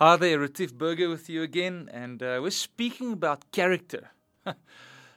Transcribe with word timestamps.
Hi 0.00 0.14
there, 0.14 0.38
Retief 0.38 0.72
Burger 0.74 1.08
with 1.08 1.28
you 1.28 1.42
again, 1.42 1.90
and 1.92 2.22
uh, 2.22 2.38
we're 2.40 2.52
speaking 2.52 3.12
about 3.12 3.50
character. 3.50 4.12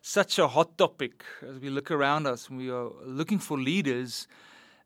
Such 0.00 0.38
a 0.38 0.48
hot 0.48 0.78
topic 0.78 1.22
as 1.46 1.58
we 1.58 1.68
look 1.68 1.90
around 1.90 2.26
us. 2.26 2.48
We 2.48 2.70
are 2.70 2.88
looking 3.04 3.40
for 3.40 3.58
leaders 3.58 4.26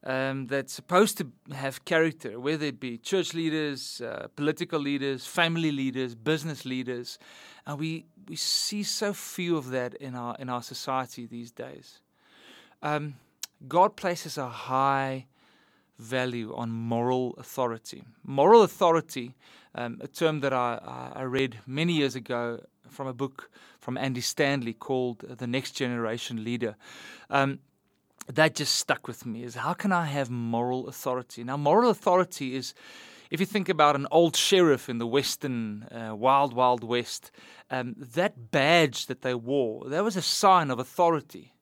um, 0.03 0.49
that's 0.49 0.73
supposed 0.73 1.19
to 1.19 1.31
have 1.55 1.85
character, 1.85 2.41
whether 2.41 2.67
it 2.67 2.81
be 2.81 2.99
church 2.99 3.35
leaders, 3.35 4.01
uh, 4.01 4.27
political 4.35 4.81
leaders, 4.81 5.27
family 5.27 5.71
leaders, 5.71 6.17
business 6.17 6.65
leaders, 6.65 7.21
and 7.65 7.79
we 7.79 8.05
we 8.29 8.35
see 8.35 8.83
so 8.83 9.13
few 9.13 9.57
of 9.57 9.71
that 9.71 9.95
in 9.95 10.17
our 10.17 10.35
in 10.41 10.49
our 10.49 10.63
society 10.65 11.25
these 11.25 11.53
days. 11.53 12.01
Um, 12.83 13.15
God 13.69 13.95
places 13.95 14.39
a 14.39 14.49
high 14.49 15.27
value 15.99 16.55
on 16.55 16.71
moral 16.71 17.35
authority. 17.39 18.05
Moral 18.25 18.63
authority, 18.63 19.35
um, 19.75 19.99
a 20.03 20.09
term 20.09 20.41
that 20.41 20.53
I, 20.53 21.13
I 21.15 21.23
read 21.23 21.59
many 21.67 21.95
years 21.95 22.15
ago 22.15 22.61
from 22.89 23.07
a 23.07 23.13
book 23.13 23.51
from 23.81 23.97
Andy 23.99 24.21
Stanley 24.21 24.73
called 24.73 25.21
The 25.21 25.47
Next 25.47 25.73
Generation 25.73 26.45
Leader. 26.45 26.77
Um, 27.31 27.61
that 28.27 28.55
just 28.55 28.77
stuck 28.77 29.07
with 29.07 29.27
me 29.27 29.43
is 29.43 29.55
how 29.55 29.75
can 29.75 29.93
I 29.93 30.07
have 30.07 30.31
moral 30.31 30.89
authority? 30.89 31.45
Now, 31.45 31.57
moral 31.57 31.91
authority 31.91 32.57
is, 32.57 32.73
if 33.31 33.39
you 33.39 33.47
think 33.47 33.69
about 33.69 33.97
an 33.97 34.07
old 34.11 34.35
sheriff 34.35 34.89
in 34.89 34.99
the 34.99 35.07
Western, 35.07 35.83
uh, 35.85 36.15
wild, 36.15 36.55
wild 36.55 36.83
West, 36.83 37.31
um, 37.71 37.95
that 37.99 38.51
badge 38.51 39.07
that 39.07 39.21
they 39.21 39.35
wore, 39.35 39.89
that 39.91 40.03
was 40.03 40.17
a 40.17 40.23
sign 40.23 40.71
of 40.71 40.79
authority 40.79 41.55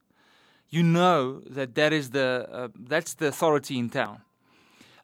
you 0.72 0.82
know 0.82 1.40
that 1.40 1.74
that 1.74 1.92
is 1.92 2.10
the 2.10 2.48
uh, 2.50 2.68
that's 2.74 3.14
the 3.14 3.26
authority 3.26 3.78
in 3.78 3.90
town. 3.90 4.22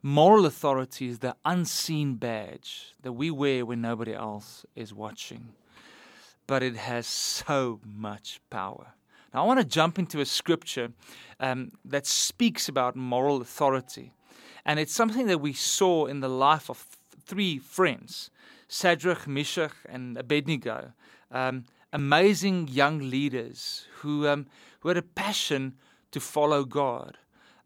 Moral 0.03 0.47
authority 0.47 1.09
is 1.09 1.19
the 1.19 1.35
unseen 1.45 2.15
badge 2.15 2.95
that 3.03 3.13
we 3.13 3.31
wear 3.31 3.67
when 3.67 3.81
nobody 3.81 4.15
else 4.15 4.65
is 4.77 4.95
watching, 4.95 5.53
but 6.47 6.63
it 6.63 6.77
has 6.77 7.07
so 7.07 7.81
much 7.85 8.41
power. 8.49 8.95
Now, 9.35 9.43
I 9.43 9.47
want 9.47 9.59
to 9.59 9.67
jump 9.67 9.99
into 9.99 10.21
a 10.21 10.25
scripture 10.25 10.93
um, 11.41 11.73
that 11.85 12.07
speaks 12.07 12.69
about 12.69 12.95
moral 12.95 13.41
authority, 13.41 14.13
and 14.65 14.79
it's 14.79 14.95
something 14.95 15.27
that 15.27 15.41
we 15.41 15.53
saw 15.53 16.07
in 16.07 16.21
the 16.21 16.29
life 16.29 16.71
of 16.71 16.87
three 17.27 17.59
friends, 17.59 18.31
Shadrach, 18.69 19.27
Meshach, 19.27 19.73
and 19.89 20.17
Abednego. 20.17 20.93
Um, 21.31 21.65
amazing 21.93 22.69
young 22.69 23.11
leaders 23.11 23.87
who 23.97 24.29
um, 24.29 24.47
who 24.81 24.89
had 24.89 24.97
a 24.97 25.03
passion 25.03 25.75
to 26.13 26.21
follow 26.21 26.65
God. 26.65 27.19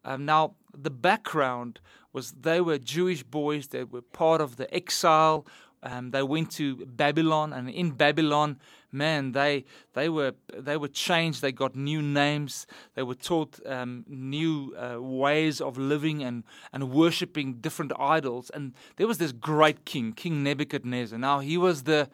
Um, 0.05 0.25
now, 0.25 0.55
the 0.77 0.89
background 0.89 1.79
was 2.11 2.31
they 2.31 2.61
were 2.61 2.77
Jewish 2.77 3.23
boys, 3.23 3.67
they 3.67 3.83
were 3.83 4.01
part 4.01 4.41
of 4.41 4.57
the 4.57 4.73
exile. 4.73 5.45
Um, 5.85 6.11
they 6.11 6.23
went 6.23 6.49
to 6.51 6.85
Babylon, 6.85 7.51
and 7.51 7.69
in 7.69 7.91
Babylon, 7.91 8.57
man, 8.89 9.33
they 9.33 9.65
they 9.93 10.07
were 10.07 10.33
they 10.57 10.77
were 10.77 10.87
changed. 10.87 11.41
They 11.41 11.51
got 11.51 11.75
new 11.75 12.01
names. 12.01 12.65
They 12.95 13.03
were 13.03 13.15
taught 13.15 13.59
um, 13.65 14.05
new 14.07 14.73
uh, 14.77 15.01
ways 15.01 15.59
of 15.59 15.77
living 15.77 16.23
and 16.23 16.43
and 16.71 16.89
worshiping 16.91 17.55
different 17.55 17.91
idols. 17.99 18.49
And 18.53 18.73
there 18.95 19.07
was 19.07 19.17
this 19.17 19.33
great 19.33 19.83
king, 19.83 20.13
King 20.13 20.41
Nebuchadnezzar. 20.41 21.19
Now 21.19 21.39
he 21.39 21.57
was 21.57 21.83
the 21.83 22.09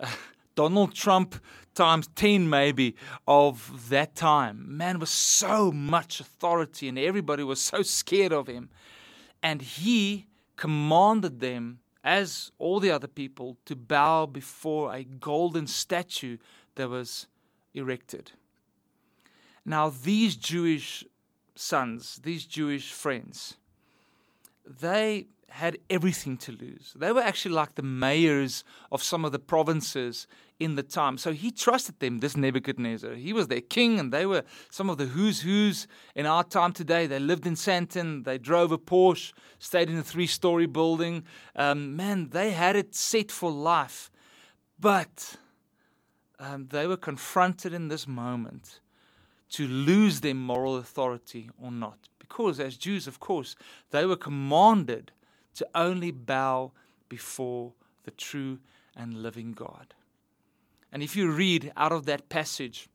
uh, 0.00 0.06
Donald 0.54 0.94
Trump 0.94 1.36
times 1.74 2.08
10 2.14 2.48
maybe 2.48 2.94
of 3.26 3.88
that 3.88 4.14
time. 4.14 4.76
Man 4.76 4.98
was 4.98 5.10
so 5.10 5.72
much 5.72 6.20
authority 6.20 6.88
and 6.88 6.98
everybody 6.98 7.42
was 7.42 7.60
so 7.60 7.82
scared 7.82 8.32
of 8.32 8.46
him. 8.46 8.70
And 9.42 9.60
he 9.60 10.26
commanded 10.56 11.40
them, 11.40 11.80
as 12.02 12.52
all 12.58 12.80
the 12.80 12.90
other 12.90 13.08
people, 13.08 13.56
to 13.64 13.74
bow 13.74 14.26
before 14.26 14.94
a 14.94 15.04
golden 15.04 15.66
statue 15.66 16.38
that 16.76 16.88
was 16.88 17.26
erected. 17.74 18.32
Now, 19.64 19.90
these 19.90 20.36
Jewish 20.36 21.04
sons, 21.54 22.20
these 22.22 22.44
Jewish 22.44 22.92
friends, 22.92 23.56
they 24.66 25.26
had 25.54 25.78
everything 25.88 26.36
to 26.36 26.50
lose. 26.50 26.94
They 26.96 27.12
were 27.12 27.20
actually 27.20 27.54
like 27.54 27.76
the 27.76 27.82
mayors 27.82 28.64
of 28.90 29.04
some 29.04 29.24
of 29.24 29.30
the 29.30 29.38
provinces 29.38 30.26
in 30.58 30.74
the 30.74 30.82
time. 30.82 31.16
So 31.16 31.32
he 31.32 31.52
trusted 31.52 32.00
them, 32.00 32.18
this 32.18 32.36
Nebuchadnezzar. 32.36 33.14
He 33.14 33.32
was 33.32 33.46
their 33.46 33.60
king, 33.60 34.00
and 34.00 34.12
they 34.12 34.26
were 34.26 34.42
some 34.68 34.90
of 34.90 34.98
the 34.98 35.04
who's 35.06 35.42
who's 35.42 35.86
in 36.16 36.26
our 36.26 36.42
time 36.42 36.72
today. 36.72 37.06
They 37.06 37.20
lived 37.20 37.46
in 37.46 37.54
Sandton, 37.54 38.24
they 38.24 38.36
drove 38.36 38.72
a 38.72 38.78
Porsche, 38.78 39.32
stayed 39.60 39.88
in 39.88 39.96
a 39.96 40.02
three 40.02 40.26
story 40.26 40.66
building. 40.66 41.22
Um, 41.54 41.94
man, 41.94 42.30
they 42.30 42.50
had 42.50 42.74
it 42.74 42.92
set 42.96 43.30
for 43.30 43.52
life. 43.52 44.10
But 44.80 45.36
um, 46.40 46.66
they 46.70 46.88
were 46.88 46.96
confronted 46.96 47.72
in 47.72 47.86
this 47.86 48.08
moment 48.08 48.80
to 49.50 49.68
lose 49.68 50.20
their 50.20 50.34
moral 50.34 50.76
authority 50.76 51.48
or 51.62 51.70
not. 51.70 52.08
Because, 52.18 52.58
as 52.58 52.76
Jews, 52.76 53.06
of 53.06 53.20
course, 53.20 53.54
they 53.92 54.04
were 54.04 54.16
commanded 54.16 55.12
to 55.54 55.66
only 55.74 56.10
bow 56.10 56.72
before 57.08 57.72
the 58.04 58.10
true 58.10 58.58
and 58.96 59.22
living 59.22 59.52
God. 59.52 59.94
And 60.92 61.02
if 61.02 61.16
you 61.16 61.30
read 61.30 61.72
out 61.76 61.92
of 61.92 62.06
that 62.06 62.28
passage, 62.28 62.88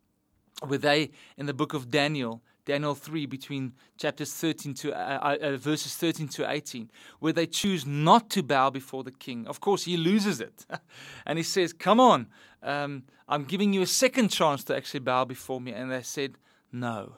where 0.65 0.79
they, 0.79 1.11
in 1.37 1.45
the 1.45 1.53
book 1.53 1.73
of 1.73 1.89
Daniel, 1.89 2.41
Daniel 2.65 2.95
3, 2.95 3.25
between 3.25 3.73
chapters 3.97 4.33
13 4.33 4.73
to 4.75 4.93
uh, 4.93 5.19
uh, 5.21 5.37
uh 5.41 5.57
verses 5.57 5.95
13 5.95 6.27
to 6.29 6.49
18, 6.49 6.89
where 7.19 7.33
they 7.33 7.47
choose 7.47 7.85
not 7.85 8.29
to 8.29 8.43
bow 8.43 8.69
before 8.69 9.03
the 9.03 9.11
king. 9.11 9.47
Of 9.47 9.59
course, 9.59 9.85
he 9.85 9.97
loses 9.97 10.39
it. 10.39 10.65
and 11.25 11.37
he 11.39 11.43
says, 11.43 11.73
Come 11.73 11.99
on, 11.99 12.27
um, 12.61 13.03
I'm 13.27 13.43
giving 13.43 13.73
you 13.73 13.81
a 13.81 13.87
second 13.87 14.29
chance 14.29 14.63
to 14.65 14.75
actually 14.75 15.01
bow 15.01 15.25
before 15.25 15.59
me. 15.59 15.71
And 15.71 15.91
they 15.91 16.03
said, 16.03 16.35
No. 16.71 17.15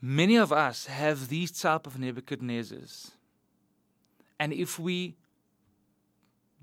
Many 0.00 0.36
of 0.36 0.52
us 0.52 0.86
have 0.86 1.28
these 1.28 1.50
type 1.50 1.86
of 1.86 1.94
Nebuchadnezzars 1.94 3.10
and 4.38 4.52
if 4.52 4.78
we 4.78 5.16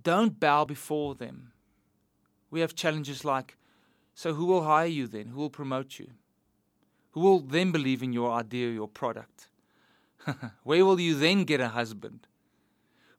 don't 0.04 0.40
bow 0.40 0.66
before 0.66 1.16
them, 1.16 1.52
we 2.52 2.62
have 2.62 2.76
challenges 2.76 3.26
like 3.26 3.58
so 4.16 4.34
who 4.34 4.46
will 4.46 4.64
hire 4.64 4.88
you 4.88 5.08
then? 5.08 5.28
Who 5.28 5.42
will 5.42 5.50
promote 5.50 6.00
you? 6.00 6.08
Who 7.12 7.20
will 7.20 7.42
then 7.42 7.72
believe 7.72 8.02
in 8.02 8.14
your 8.14 8.32
idea, 8.32 8.72
your 8.72 8.88
product? 8.88 9.50
Where 10.64 10.86
will 10.86 11.00
you 11.00 11.16
then 11.16 11.44
get 11.44 11.60
a 11.60 11.68
husband? 11.68 12.28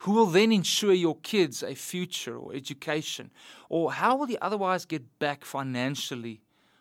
Who 0.01 0.13
will 0.13 0.27
then 0.27 0.53
ensure 0.53 0.95
your 0.95 1.17
kids 1.19 1.63
a 1.63 1.75
future 1.75 2.37
or 2.37 2.55
education? 2.55 3.31
Or 3.69 3.93
how 3.93 4.17
will 4.17 4.31
you 4.31 4.39
otherwise 4.41 4.87
get 4.87 5.19
back 5.19 5.45
financially 5.45 6.41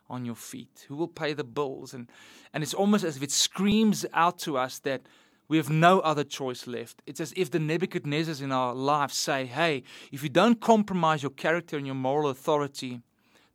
on 0.09 0.25
your 0.25 0.35
feet? 0.35 0.85
Who 0.87 0.95
will 0.95 1.07
pay 1.09 1.33
the 1.33 1.43
bills? 1.43 1.93
And, 1.93 2.09
and 2.53 2.63
it's 2.63 2.73
almost 2.73 3.03
as 3.03 3.17
if 3.17 3.23
it 3.23 3.31
screams 3.31 4.05
out 4.13 4.39
to 4.39 4.57
us 4.57 4.79
that 4.79 5.01
we 5.47 5.57
have 5.57 5.69
no 5.69 5.99
other 5.99 6.23
choice 6.23 6.65
left. 6.67 7.01
It's 7.05 7.19
as 7.19 7.33
if 7.35 7.51
the 7.51 7.59
Nebuchadnezzars 7.59 8.41
in 8.41 8.51
our 8.51 8.73
lives 8.73 9.15
say, 9.15 9.45
hey, 9.45 9.83
if 10.11 10.23
you 10.23 10.29
don't 10.29 10.59
compromise 10.59 11.21
your 11.21 11.31
character 11.31 11.77
and 11.77 11.85
your 11.85 11.95
moral 11.95 12.29
authority, 12.29 13.01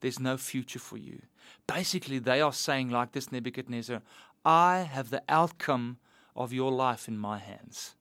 there's 0.01 0.21
no 0.21 0.37
future 0.37 0.79
for 0.79 0.97
you. 0.97 1.23
Basically, 1.67 2.19
they 2.19 2.41
are 2.41 2.53
saying, 2.53 2.91
like 2.91 3.13
this 3.13 3.33
Nebuchadnezzar, 3.33 4.03
I 4.45 4.89
have 4.91 5.11
the 5.11 5.23
outcome 5.29 5.99
of 6.37 6.53
your 6.53 6.71
life 6.71 7.09
in 7.09 7.19
my 7.19 7.39
hands. 7.39 7.97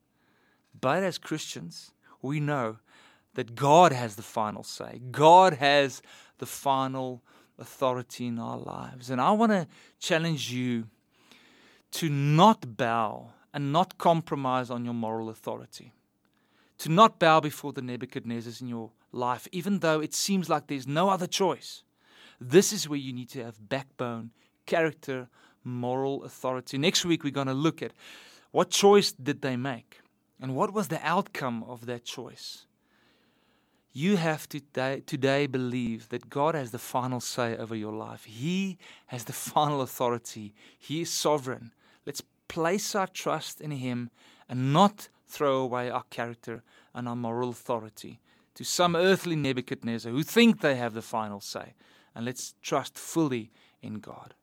But 0.80 1.04
as 1.04 1.18
Christians, 1.18 1.92
we 2.22 2.40
know 2.40 2.78
that 3.34 3.56
God 3.56 3.92
has 3.92 4.16
the 4.16 4.22
final 4.22 4.64
say. 4.64 5.02
God 5.12 5.54
has 5.54 6.02
the 6.38 6.46
final 6.46 7.22
authority 7.58 8.28
in 8.28 8.40
our 8.40 8.58
lives. 8.58 9.10
And 9.10 9.20
I 9.20 9.32
want 9.32 9.52
to 9.52 9.68
challenge 10.00 10.52
you 10.52 10.86
to 11.92 12.10
not 12.10 12.78
bow 12.78 13.34
and 13.54 13.74
not 13.74 13.98
compromise 13.98 14.70
on 14.70 14.86
your 14.86 14.94
moral 14.94 15.30
authority. 15.30 15.94
To 16.80 16.90
not 16.90 17.20
bow 17.20 17.40
before 17.40 17.74
the 17.74 17.82
Nebuchadnezzars 17.82 18.62
in 18.62 18.68
your 18.68 18.92
life, 19.12 19.48
even 19.52 19.80
though 19.80 20.00
it 20.00 20.14
seems 20.14 20.50
like 20.50 20.68
there's 20.68 20.88
no 20.88 21.10
other 21.10 21.28
choice. 21.28 21.84
This 22.40 22.72
is 22.72 22.88
where 22.88 23.00
you 23.00 23.12
need 23.12 23.30
to 23.30 23.44
have 23.44 23.70
backbone, 23.70 24.32
character, 24.66 25.28
moral 25.64 26.24
authority. 26.24 26.78
Next 26.78 27.04
week, 27.04 27.24
we're 27.24 27.32
going 27.32 27.48
to 27.48 27.54
look 27.54 27.82
at 27.82 27.92
what 28.52 28.70
choice 28.70 29.12
did 29.12 29.42
they 29.42 29.58
make 29.58 30.00
and 30.42 30.56
what 30.56 30.74
was 30.74 30.88
the 30.88 31.06
outcome 31.06 31.64
of 31.64 31.86
that 31.86 32.06
choice. 32.06 32.66
You 33.92 34.18
have 34.18 34.48
to 34.50 34.60
today, 34.60 35.02
today 35.06 35.48
believe 35.48 36.10
that 36.10 36.30
God 36.30 36.56
has 36.56 36.72
the 36.72 36.80
final 36.80 37.20
say 37.20 37.58
over 37.58 37.76
your 37.76 37.92
life. 37.92 38.24
He 38.26 38.78
has 39.08 39.26
the 39.26 39.34
final 39.34 39.82
authority. 39.82 40.54
He 40.78 41.02
is 41.02 41.10
sovereign. 41.10 41.74
Let's 42.06 42.22
place 42.50 42.94
our 42.96 43.08
trust 43.08 43.62
in 43.62 43.72
Him 43.72 44.10
and 44.50 44.74
not 44.74 45.08
throw 45.26 45.62
away 45.62 45.90
our 45.90 46.04
character 46.10 46.64
and 46.94 47.08
our 47.08 47.16
moral 47.16 47.50
authority 47.50 48.20
to 48.56 48.66
some 48.66 48.96
earthly 48.96 49.38
Nebuchadnezzar 49.38 50.12
who 50.12 50.24
think 50.24 50.60
they 50.60 50.76
have 50.76 50.94
the 50.94 51.02
final 51.02 51.40
say. 51.40 51.76
And 52.14 52.26
let's 52.26 52.56
trust 52.62 52.98
fully 52.98 53.52
in 53.82 54.00
God. 54.02 54.34